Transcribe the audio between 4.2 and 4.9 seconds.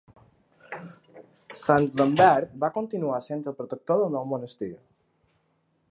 monestir.